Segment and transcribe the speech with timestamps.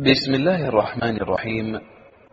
[0.00, 1.80] بسم الله الرحمن الرحيم.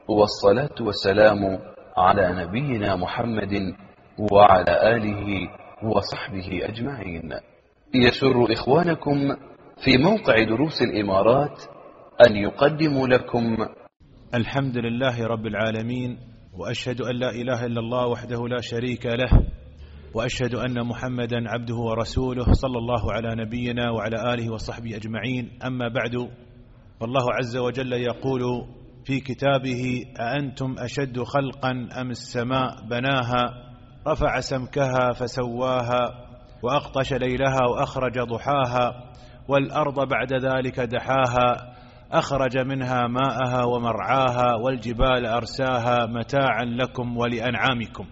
[0.07, 1.59] والصلاة والسلام
[1.97, 3.53] على نبينا محمد
[4.31, 5.27] وعلى آله
[5.83, 7.29] وصحبه أجمعين.
[7.95, 9.35] يسر إخوانكم
[9.83, 11.61] في موقع دروس الإمارات
[12.27, 13.57] أن يقدموا لكم.
[14.35, 16.17] الحمد لله رب العالمين
[16.59, 19.43] وأشهد أن لا إله إلا الله وحده لا شريك له
[20.13, 25.59] وأشهد أن محمدا عبده ورسوله صلى الله على نبينا وعلى آله وصحبه أجمعين.
[25.65, 26.29] أما بعد
[26.99, 28.41] فالله عز وجل يقول
[29.05, 31.71] في كتابه أأنتم أشد خلقا
[32.01, 33.67] أم السماء بناها؟
[34.07, 36.27] رفع سمكها فسواها
[36.63, 39.13] وأغطش ليلها وأخرج ضحاها
[39.47, 41.73] والأرض بعد ذلك دحاها
[42.11, 48.05] أخرج منها ماءها ومرعاها والجبال أرساها متاعا لكم ولأنعامكم.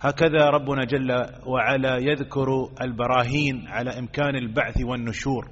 [0.00, 2.46] هكذا ربنا جل وعلا يذكر
[2.80, 5.48] البراهين على إمكان البعث والنشور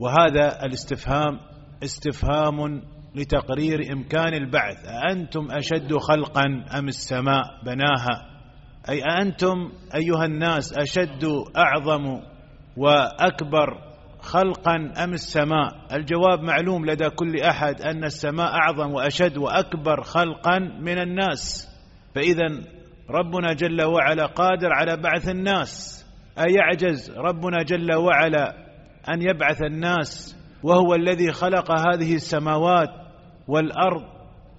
[0.00, 1.38] وهذا الاستفهام
[1.84, 2.82] استفهام
[3.14, 4.76] لتقرير إمكان البعث.
[4.86, 6.44] أأنتم أشد خلقا
[6.78, 8.28] أم السماء بناها؟
[8.88, 11.24] أي أأنتم أيها الناس أشد
[11.56, 12.20] أعظم
[12.76, 13.78] وأكبر
[14.20, 20.98] خلقا أم السماء؟ الجواب معلوم لدى كل أحد أن السماء أعظم وأشد وأكبر خلقا من
[20.98, 21.68] الناس.
[22.14, 22.46] فاذا
[23.10, 26.04] ربنا جل وعلا قادر على بعث الناس.
[26.38, 28.54] أيعجز ربنا جل وعلا
[29.14, 32.88] أن يبعث الناس وهو الذي خلق هذه السماوات
[33.48, 34.02] والأرض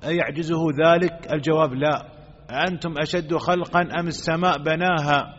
[0.04, 2.06] ايعجزه ذلك؟ الجواب لا.
[2.68, 5.36] أنتم أشد خلقا أم السماء بناها؟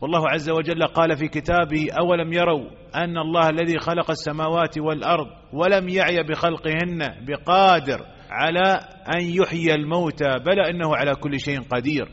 [0.00, 5.88] والله عز وجل قال في كتابه أولم يروا أن الله الذي خلق السماوات والأرض ولم
[5.88, 8.80] يعي بخلقهن بقادر على
[9.16, 12.08] أن يحيي الموتى بلى إنه على كل شيء قدير.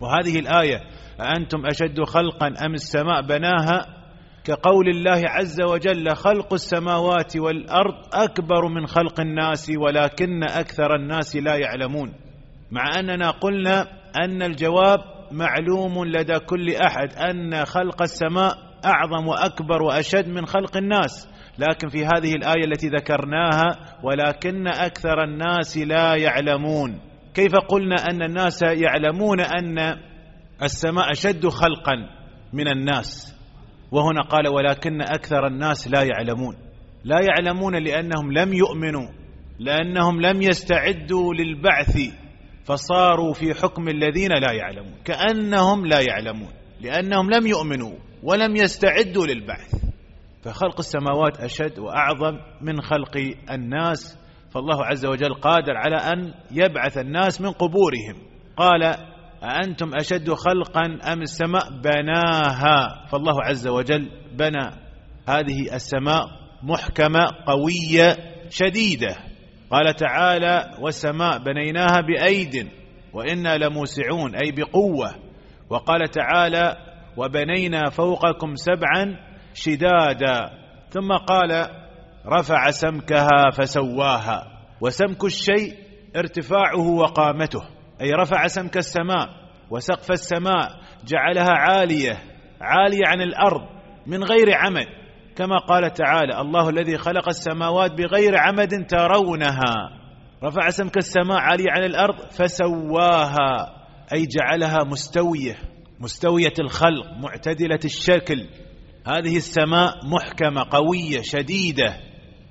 [0.00, 0.80] وهذه الآية
[1.20, 4.01] أأنتم أشد خلقا أم السماء بناها؟
[4.44, 11.56] كقول الله عز وجل خلق السماوات والأرض أكبر من خلق الناس ولكن أكثر الناس لا
[11.56, 12.12] يعلمون.
[12.70, 13.86] مع أننا قلنا
[14.24, 14.98] أن الجواب
[15.32, 21.28] معلوم لدى كل أحد أن خلق السماء أعظم وأكبر وأشد من خلق الناس.
[21.58, 27.00] لكن في هذه الآية التي ذكرناها ولكن أكثر الناس لا يعلمون.
[27.34, 29.78] كيف قلنا أن الناس يعلمون أن
[30.62, 31.94] السماء أشد خلقا
[32.52, 33.41] من الناس؟
[33.92, 36.56] وهنا قال ولكن أكثر الناس لا يعلمون.
[37.04, 39.08] لا يعلمون لأنهم لم يؤمنوا
[39.58, 41.98] لأنهم لم يستعدوا للبعث
[42.64, 44.94] فصاروا في حكم الذين لا يعلمون.
[45.04, 47.92] كأنهم لا يعلمون لأنهم لم يؤمنوا
[48.22, 49.74] ولم يستعدوا للبعث.
[50.42, 54.18] فخلق السماوات أشد وأعظم من خلق الناس.
[54.54, 58.16] فالله عز وجل قادر على أن يبعث الناس من قبورهم.
[58.56, 59.11] قال
[59.42, 64.70] أأنتم أشد خلقا أم السماء بناها؟ فالله عز وجل بنى
[65.28, 66.24] هذه السماء
[66.62, 68.16] محكمة قوية
[68.50, 69.16] شديدة.
[69.70, 72.68] قال تعالى والسماء بنيناها بأيد
[73.12, 75.14] وإنا لموسعون أي بقوة.
[75.70, 76.76] وقال تعالى
[77.16, 79.16] وبنينا فوقكم سبعا
[79.54, 80.50] شدادا
[80.90, 81.68] ثم قال
[82.26, 85.74] رفع سمكها فسواها وسمك الشيء
[86.16, 87.81] ارتفاعه وقامته.
[88.02, 89.28] أي رفع سمك السماء
[89.70, 90.70] وسقف السماء
[91.04, 92.22] جعلها عالية
[92.60, 93.60] عالية عن الأرض
[94.06, 94.86] من غير عمد.
[95.36, 99.74] كما قال تعالى الله الذي خلق السماوات بغير عمد ترونها.
[100.44, 103.82] رفع سمك السماء عالية عن الأرض فسواها
[104.14, 105.56] أي جعلها مستوية
[106.00, 108.48] مستوية الخلق معتدلة الشكل.
[109.06, 111.96] هذه السماء محكمة قوية شديدة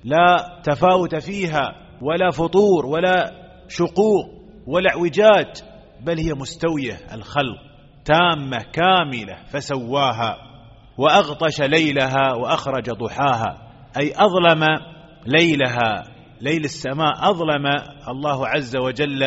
[0.04, 1.68] لا تفاوت فيها
[2.02, 3.32] ولا فطور ولا
[3.68, 4.41] شقوق.
[4.68, 5.48] ولا اعوجاج
[6.02, 7.62] بل هي مستوية الخلق
[8.06, 10.38] تامة كاملة فسواها
[10.98, 14.66] وأغطش ليلها وأخرج ضحاها أي أظلم
[15.26, 16.04] ليلها
[16.42, 17.66] ليل السماء أظلم
[18.10, 19.24] الله عز وجل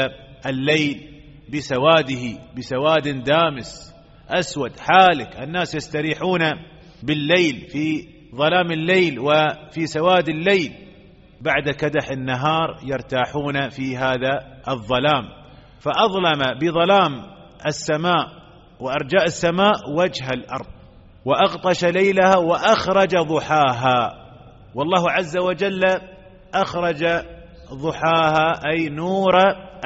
[0.46, 3.94] الليل بسواده بسواد دامس
[4.28, 6.40] أسود حالك الناس يستريحون
[7.02, 10.72] بالليل في ظلام الليل وفي سواد الليل.
[11.44, 15.24] بعد كدح النهار يرتاحون في هذا الظلام.
[15.80, 17.12] فأظلم بظلام
[17.66, 18.28] السماء
[18.80, 20.66] وأرجاء السماء وجه الأرض
[21.24, 24.24] وأغطش ليلها وأخرج ضحاها.
[24.74, 25.82] والله عز وجل
[26.54, 27.04] أخرج
[27.72, 29.34] ضحاها أي نور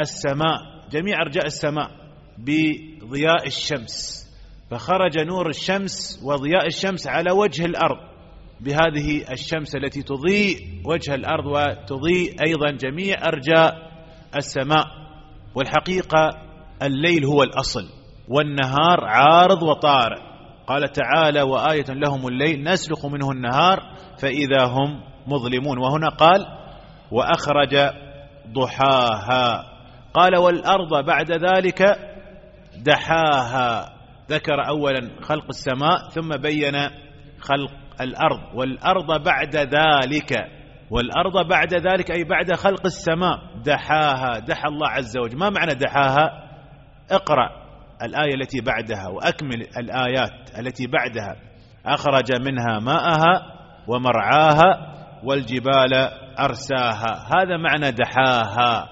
[0.01, 0.59] السماء
[0.91, 1.91] جميع أرجاء السماء
[2.39, 4.29] بضياء الشمس.
[4.71, 8.08] فخرج نور الشمس وضياء الشمس على وجه الأرض.
[8.61, 13.91] بهذه الشمس التي تضيء وجه الأرض وتضيء أيضا جميع أرجاء
[14.37, 14.85] السماء.
[15.55, 16.31] والحقيقة
[16.83, 17.89] الليل هو الأصل
[18.29, 20.21] والنهار عارض وطارئ.
[20.67, 23.81] قال تعالى وآية لهم الليل نسلخ منه النهار
[24.19, 25.79] فإذا هم مظلمون.
[25.79, 26.47] وهنا قال
[27.11, 27.77] وأخرج
[28.53, 29.65] ضحاها.
[30.15, 31.83] قال والأرض بعد ذلك
[32.77, 33.95] دحاها.
[34.31, 36.75] ذكر أولا خلق السماء ثم بين
[37.41, 40.33] خلق الأرض والأرض بعد ذلك.
[40.91, 43.39] والأرض بعد ذلك أي بعد خلق السماء.
[43.65, 45.39] دحاها دحى الله عز وجل.
[45.39, 46.49] ما معنى دحاها؟
[47.11, 47.49] اقرأ
[48.03, 51.37] الآية التي بعدها وأكمل الآيات التي بعدها.
[51.87, 53.43] أخرج منها ماءها
[53.89, 55.95] ومرعاها والجبال
[56.41, 57.27] أرساها.
[57.37, 58.89] هذا معنى دحاها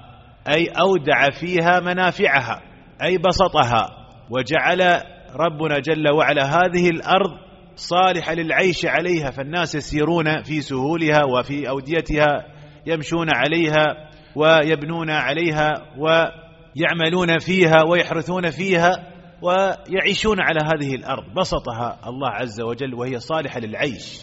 [0.48, 2.62] أي أودع فيها منافعها
[3.02, 3.88] أي بسطها.
[4.30, 5.02] وجعل
[5.36, 7.45] ربنا جل وعلا هذه الأرض
[7.76, 12.46] صالحة للعيش عليها فالناس يسيرون في سهولها وفي أوديتها
[12.87, 19.12] يمشون عليها ويبنون عليها ويعملون فيها ويحرثون فيها
[19.43, 21.34] ويعيشون على هذه الأرض.
[21.34, 24.23] بسطها الله عز وجل وهي صالحة للعيش.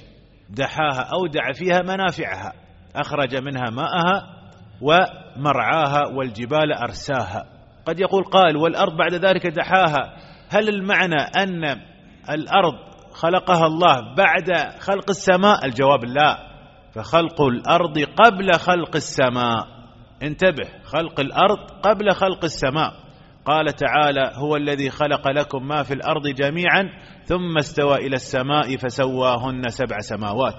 [0.50, 2.54] دحاها أودع فيها منافعها.
[2.96, 4.24] أخرج منها ماءها
[4.82, 7.46] ومرعاها والجبال أرساها.
[7.86, 10.16] قد يقول قال والأرض بعد ذلك دحاها.
[10.50, 11.82] هل المعنى أن
[12.30, 16.38] الأرض خلقها الله بعد خلق السماء؟ الجواب لا.
[16.96, 19.68] فخلق الأرض قبل خلق السماء.
[20.24, 22.94] انتبه خلق الأرض قبل خلق السماء.
[23.46, 26.90] قال تعالى هو الذي خلق لكم ما في الأرض جميعا
[27.26, 30.56] ثم استوى إلى السماء فسواهن سبع سماوات.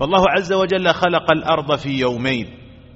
[0.00, 2.46] فالله عز وجل خلق الأرض في يومين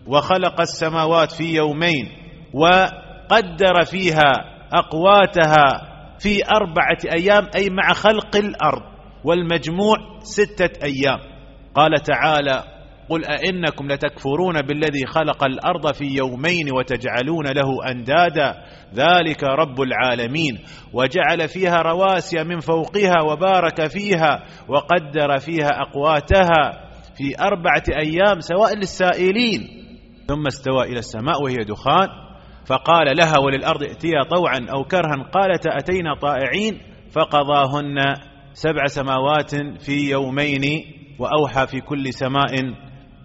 [0.06, 2.09] وخلق السماوات في يومين
[2.55, 4.32] وقدر فيها
[4.73, 8.96] أقواتها في أربعة أيام أي مع خلق الأرض.
[9.26, 11.19] والمجموع ستة أيام.
[11.75, 12.64] قال تعالى
[13.08, 18.55] قل أئنكم لتكفرون بالذي خلق الأرض في يومين وتجعلون له أندادا.
[18.94, 20.58] ذلك رب العالمين.
[20.93, 29.61] وجعل فيها رواسي من فوقها وبارك فيها وقدر فيها أقواتها في أربعة أيام سواء للسائلين.
[30.28, 32.08] ثم استوى إلى السماء وهي دخان.
[32.67, 35.31] فقال لها وللأرض ائتيا طوعا أو كرها.
[35.32, 36.81] قالت أتينا طائعين؟
[37.12, 37.96] فقضاهن
[38.56, 40.62] سبع سماوات في يومين
[41.19, 42.75] وأوحى في كل سماء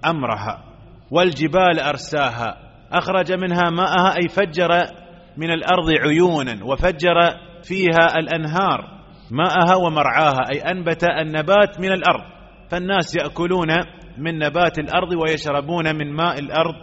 [0.05, 0.63] أمرها
[1.11, 2.57] والجبال أرساها
[2.91, 4.69] أخرج منها ماءها أي فجر
[5.37, 7.15] من الأرض عيونا وفجر
[7.63, 9.01] فيها الأنهار
[9.31, 12.23] ماءها ومرعاها أي أنبت النبات من الأرض.
[12.71, 13.67] فالناس يأكلون
[14.17, 16.75] من نبات الأرض ويشربون من ماء الأرض.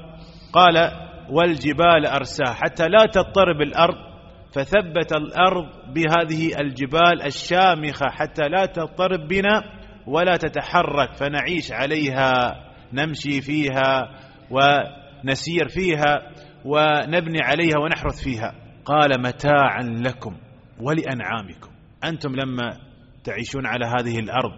[0.53, 0.91] قال
[1.31, 4.08] والجبال أرساها حتى لا تضطرب الأرض
[4.53, 9.63] فثبت الأرض بهذه الجبال الشامخة حتى لا تضطرب بنا
[10.07, 12.55] ولا تتحرك فنعيش عليها
[12.93, 14.11] نمشي فيها
[14.51, 16.33] ونسير فيها
[16.65, 18.55] ونبني عليها ونحرث فيها.
[18.85, 20.37] قال متاعا لكم
[20.81, 21.71] ولأنعامكم.
[22.05, 22.77] أنتم لما
[23.25, 24.53] تعيشون على هذه الأرض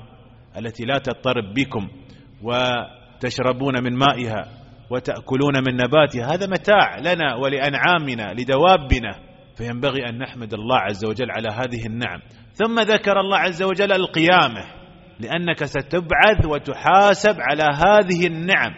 [0.59, 1.89] التي لا تضطرب بكم
[2.43, 4.49] وتشربون من مائها
[4.91, 9.30] وتأكلون من نباتها هذا متاع لنا ولأنعامنا لدوابنا.
[9.61, 12.21] فينبغي أن نحمد الله عز وجل على هذه النعم.
[12.53, 14.65] ثم ذكر الله عز وجل القيامة
[15.21, 18.75] لأنك ستبعث وتحاسب على هذه النعم.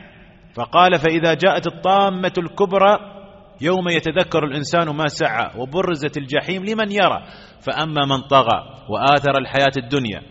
[0.55, 2.99] فقال فإذا جاءت الطامة الكبرى
[3.61, 7.23] يوم يتذكر الإنسان ما سعى وبرزت الجحيم لمن يرى
[7.61, 10.23] فأما من طغى وآثر الحياة الدنيا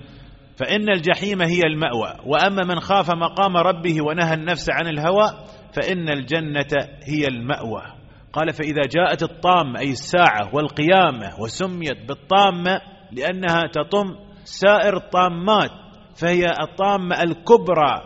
[0.58, 2.14] فإن الجحيم هي المأوى.
[2.26, 5.32] وأما من خاف مقام ربه ونهى النفس عن الهوى
[5.74, 8.01] فإن الجنة هي المأوى.
[8.34, 15.72] قال فإذا جاءت الطامة أي الساعة والقيامة وسميت بالطامة لأنها تطم سائر الطامات
[16.16, 18.02] فهي الطامة الكبرى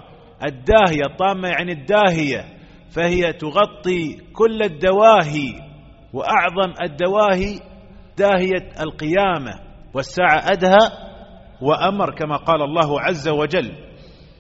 [0.45, 2.45] الداهية الطامة يعني الداهية
[2.91, 5.53] فهي تغطي كل الدواهي
[6.13, 7.59] وأعظم الدواهي
[8.17, 9.51] داهية القيامة
[9.93, 11.05] والساعة أدهى
[11.61, 13.71] وأمر كما قال الله عز وجل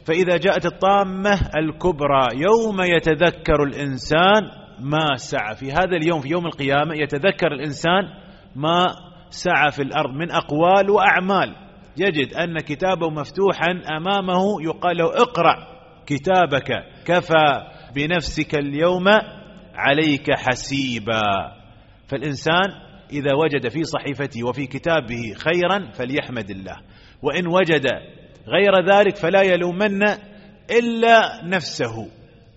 [0.05, 5.55] فإذا جاءت الطامة الكبرى يوم يتذكر الإنسان ما سعى.
[5.55, 8.03] في هذا اليوم في يوم القيامة يتذكر الإنسان
[8.55, 8.85] ما
[9.29, 11.55] سعى في الأرض من أقوال وأعمال.
[11.97, 15.67] يجد أن كتابه مفتوحا أمامه يقال له اقرأ
[16.05, 16.71] كتابك.
[17.05, 17.61] كفى
[17.95, 19.07] بنفسك اليوم
[19.75, 21.21] عليك حسيبا.
[22.07, 22.69] فالإنسان
[23.11, 26.75] إذا وجد في صحيفته وفي كتابه خيرا فليحمد الله.
[27.21, 27.85] وإن وجد
[28.47, 30.03] غير ذلك فلا يلومن
[30.79, 32.07] إلا نفسه.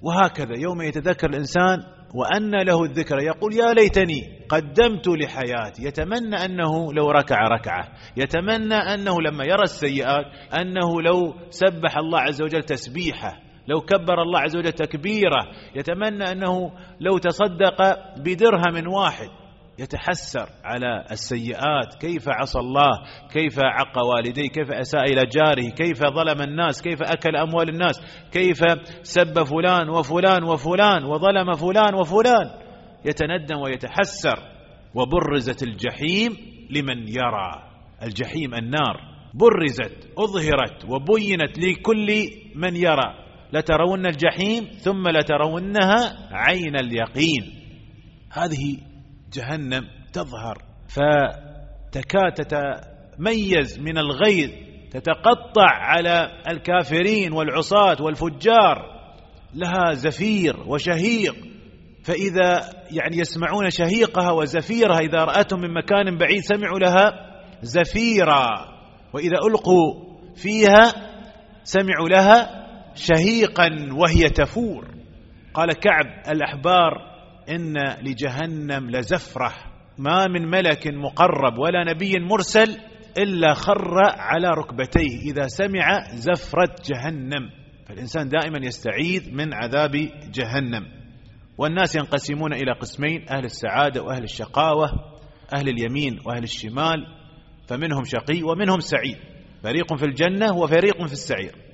[0.03, 3.19] وهكذا يوم يتذكر الإنسان وأن له الذكر.
[3.19, 5.85] يقول يا ليتني قدمت لحياتي.
[5.85, 7.89] يتمنى أنه لو ركع ركعة.
[8.17, 10.25] يتمنى أنه لما يرى السيئات
[10.61, 13.41] أنه لو سبح الله عز وجل تسبيحه.
[13.69, 15.47] لو كبر الله عز وجل تكبيره.
[15.77, 17.77] يتمنى أنه لو تصدق
[18.17, 19.29] بدرهم واحد.
[19.79, 21.95] يتحسر على السيئات.
[22.01, 22.91] كيف عصى الله؟
[23.33, 28.01] كيف عق والديه؟ كيف أساء إلى جاره؟ كيف ظلم الناس؟ كيف أكل أموال الناس؟
[28.33, 28.59] كيف
[29.03, 32.51] سب فلان وفلان وفلان وظلم فلان وفلان؟
[33.05, 34.39] يتندم ويتحسر
[34.95, 36.37] وبرزت الجحيم
[36.71, 37.53] لمن يرى.
[38.03, 39.01] الجحيم النار.
[39.35, 42.09] برزت أظهرت وبينت لكل
[42.55, 43.15] من يرى.
[43.53, 47.55] لترون الجحيم ثم لترونها عين اليقين.
[48.33, 48.88] هذه
[49.33, 50.59] جهنم تظهر.
[50.89, 54.51] فتكاد تتميز من الغيظ
[54.91, 58.99] تتقطع على الكافرين والعصاة والفجار.
[59.55, 61.37] لها زفير وشهيق.
[62.05, 67.13] فإذا يعني يسمعون شهيقها وزفيرها إذا رأتهم من مكان بعيد سمعوا لها
[67.63, 68.69] زفيرا.
[69.13, 70.93] وإذا ألقوا فيها
[71.63, 74.85] سمعوا لها شهيقا وهي تفور.
[75.55, 77.18] قال كعب الأحبار
[77.49, 79.53] إن لجهنم لزفرة.
[79.99, 82.77] ما من ملك مقرب ولا نبي مرسل
[83.19, 87.51] إلا خر على ركبتيه إذا سمع زفرة جهنم.
[87.89, 89.93] فالإنسان دائما يستعيذ من عذاب
[90.33, 90.87] جهنم.
[91.59, 94.91] والناس ينقسمون إلى قسمين أهل السعادة وأهل الشقاوة
[95.57, 97.07] أهل اليمين وأهل الشمال
[97.69, 99.17] فمنهم شقي ومنهم سعيد.
[99.63, 101.68] فريق في الجنة وفريق في السعير.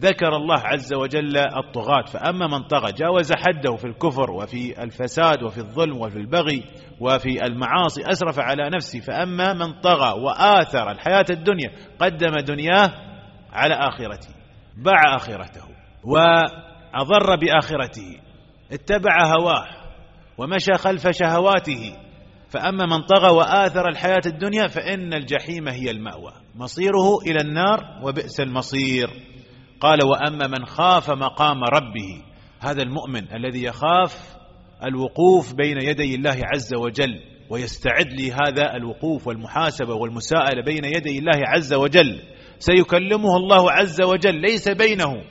[0.00, 5.58] ذكر الله عز وجل الطغاة فأما من طغى جاوز حده في الكفر وفي الفساد وفي
[5.58, 6.64] الظلم وفي البغي
[7.00, 12.90] وفي المعاصي أسرف على نفسه فأما من طغى وآثر الحياة الدنيا قدم دنياه
[13.52, 14.28] على آخرته
[14.76, 15.62] باع آخرته
[16.04, 18.20] وأضر بآخرته
[18.72, 19.66] اتبع هواه
[20.38, 21.96] ومشى خلف شهواته
[22.50, 29.10] فأما من طغى وآثر الحياة الدنيا فإن الجحيم هي المأوى مصيره إلى النار وبئس المصير.
[29.80, 32.22] قال وأما من خاف مقام ربه
[32.60, 34.36] هذا المؤمن الذي يخاف
[34.84, 37.20] الوقوف بين يدي الله عز وجل
[37.50, 42.22] ويستعد لهذا الوقوف والمحاسبة والمساءلة بين يدي الله عز وجل.
[42.58, 45.22] سيكلمه الله عز وجل ليس بينه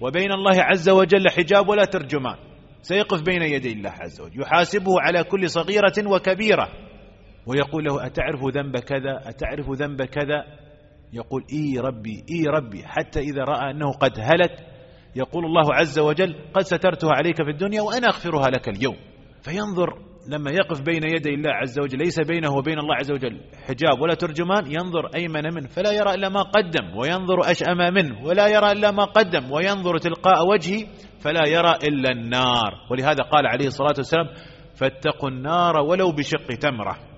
[0.00, 2.36] وبين الله عز وجل حجاب ولا ترجمان.
[2.82, 6.68] سيقف بين يدي الله عز وجل يحاسبه على كل صغيرة وكبيرة
[7.46, 10.44] ويقول له أتعرف ذنب كذا أتعرف ذنب كذا؟
[11.12, 14.50] يقول إي ربي إي ربي حتى إذا رأى أنه قد هلك
[15.16, 18.96] يقول الله عز وجل قد سترتها عليك في الدنيا وأنا أغفرها لك اليوم.
[19.42, 24.00] فينظر لما يقف بين يدي الله عز وجل ليس بينه وبين الله عز وجل حجاب
[24.00, 28.72] ولا ترجمان ينظر أيمن منه فلا يرى إلا ما قدم وينظر أشأم منه ولا يرى
[28.72, 30.86] إلا ما قدم وينظر تلقاء وجهه
[31.20, 32.72] فلا يرى إلا النار.
[32.90, 34.26] ولهذا قال عليه الصلاة والسلام
[34.74, 37.11] فاتقوا النار ولو بشق تمرة.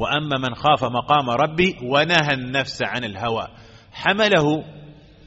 [0.00, 3.48] وأما من خاف مقام ربه ونهى النفس عن الهوى.
[3.92, 4.64] حمله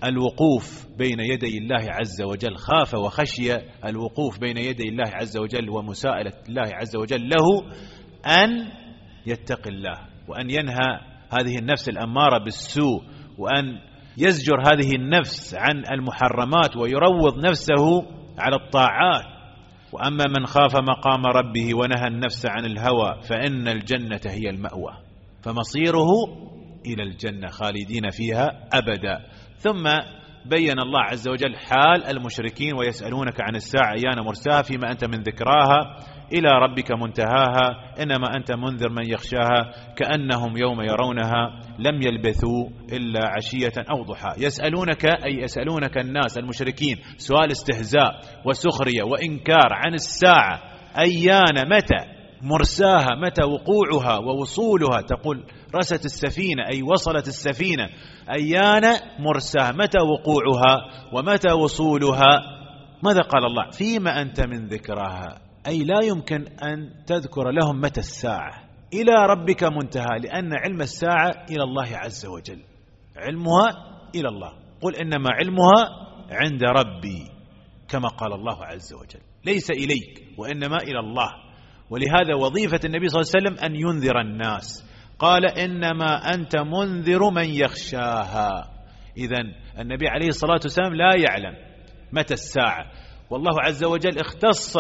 [0.03, 2.57] الوقوف بين يدي الله عز وجل.
[2.57, 7.71] خاف وخشي الوقوف بين يدي الله عز وجل ومساءلة الله عز وجل له
[8.43, 8.49] أن
[9.25, 10.99] يتقي الله وأن ينهى
[11.39, 13.03] هذه النفس الأمارة بالسوء
[13.37, 13.65] وأن
[14.17, 18.01] يزجر هذه النفس عن المحرمات ويروض نفسه
[18.39, 19.32] على الطاعات.
[19.93, 24.93] وأما من خاف مقام ربه ونهى النفس عن الهوى فإن الجنة هي المأوى
[25.43, 26.09] فمصيره
[26.85, 29.25] إلى الجنة خالدين فيها أبدا.
[29.57, 29.83] ثم
[30.45, 35.97] بين الله عز وجل حال المشركين ويسألونك عن الساعة ايان مرساها فيما أنت من ذكراها.
[36.33, 43.73] إلى ربك منتهاها إنما أنت منذر من يخشاها كأنهم يوم يرونها لم يلبثوا إلا عشية
[43.91, 44.45] أو ضحى.
[44.45, 50.61] يسألونك أي يسألونك الناس المشركين سؤال استهزاء وسخرية وإنكار عن الساعة
[50.97, 55.01] أيان متى؟ مرساها متى؟ وقوعها ووصولها.
[55.01, 55.43] تقول
[55.75, 57.89] رست السفينة أي وصلت السفينة.
[58.29, 58.83] أيان
[59.19, 60.77] مرساها متى؟ وقوعها
[61.13, 62.39] ومتى وصولها؟
[63.03, 65.42] ماذا قال الله؟ فيما أنت من ذكراها.
[65.67, 68.63] أي لا يمكن أن تذكر لهم متى الساعة.
[68.93, 72.59] إلى ربك منتهى لأن علم الساعة إلى الله عز وجل.
[73.17, 73.69] علمها
[74.15, 74.53] إلى الله.
[74.81, 75.83] قل إنما علمها
[76.31, 77.29] عند ربي
[77.87, 79.21] كما قال الله عز وجل.
[79.45, 81.29] ليس إليك وإنما إلى الله.
[81.89, 84.89] ولهذا وظيفة النبي صلى الله عليه وسلم أن ينذر الناس.
[85.19, 88.73] قال إنما أنت منذر من يخشاها.
[89.17, 89.37] إذا
[89.79, 91.55] النبي عليه الصلاة والسلام لا يعلم
[92.11, 92.91] متى الساعة.
[93.29, 94.77] والله عز وجل اختص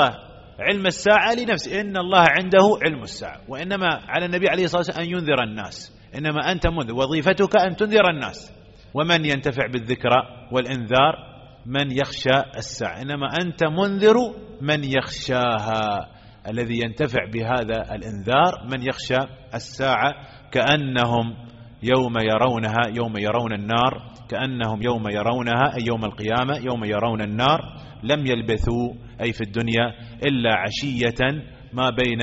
[0.59, 1.81] علم الساعة لنفسه.
[1.81, 3.41] إن الله عنده علم الساعة.
[3.47, 5.99] وإنما على النبي عليه الصلاة والسلام أن ينذر الناس.
[6.17, 6.95] إنما أنت منذر.
[6.95, 8.53] وظيفتك أن تنذر الناس.
[8.93, 11.33] ومن ينتفع بالذكرى والإنذار؟
[11.65, 13.01] من يخشى الساعة.
[13.01, 14.15] إنما أنت منذر
[14.61, 16.09] من يخشاها.
[16.47, 20.13] الذي ينتفع بهذا الإنذار من يخشى الساعة.
[20.51, 21.35] كأنهم
[21.83, 24.13] يوم يرونها يوم يرون النار.
[24.29, 27.59] كأنهم يوم يرونها أي يوم القيامة يوم يرون النار.
[28.03, 29.93] لم يلبثوا أي في الدنيا
[30.25, 31.43] إلا عشية
[31.73, 32.21] ما بين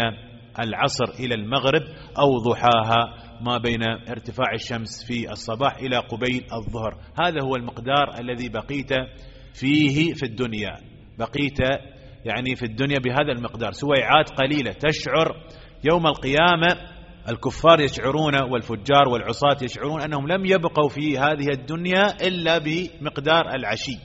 [0.59, 1.83] العصر إلى المغرب
[2.19, 6.99] أو ضحاها ما بين ارتفاع الشمس في الصباح إلى قبيل الظهر.
[7.25, 8.91] هذا هو المقدار الذي بقيت
[9.55, 10.77] فيه في الدنيا.
[11.19, 11.59] بقيت
[12.25, 13.73] يعني في الدنيا بهذا المقدار.
[13.73, 15.37] سويعات قليلة تشعر
[15.93, 16.69] يوم القيامة
[17.29, 23.99] الكفار يشعرون والفجار والعصاة يشعرون أنهم لم يبقوا في هذه الدنيا إلا بمقدار العشي.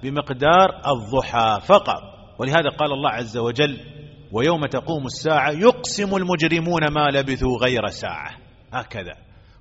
[0.00, 2.02] وبمقدار الضحى فقط.
[2.38, 3.80] ولهذا قال الله عز وجل
[4.32, 8.30] ويوم تقوم الساعة يقسم المجرمون ما لبثوا غير ساعة.
[8.72, 9.14] هكذا.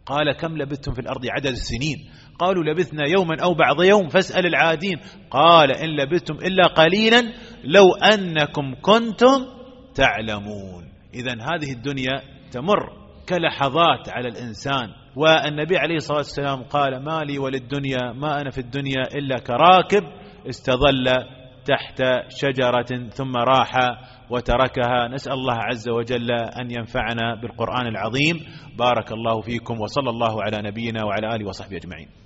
[0.06, 1.98] قال كم لبثتم في الأرض عدد السنين؟
[2.40, 5.00] قالوا لبثنا يوما أو بعض يوم فاسأل العادين.
[5.32, 9.46] قال إن لبثتم إلا قليلا لو أنكم كنتم
[9.96, 10.84] تعلمون.
[11.14, 12.90] إذا هذه الدنيا تمر
[13.30, 14.90] كلحظات على الإنسان.
[15.16, 20.04] والنبي عليه الصلاة والسلام قال ما لي وللدنيا ما أنا في الدنيا إلا كراكب
[20.48, 21.06] استظل
[21.66, 23.72] تحت شجرة ثم راح
[24.30, 25.08] وتركها.
[25.08, 28.46] نسأل الله عز وجل أن ينفعنا بالقرآن العظيم.
[28.78, 32.19] بارك الله فيكم وصلى الله على نبينا وعلى آله وصحبه أجمعين.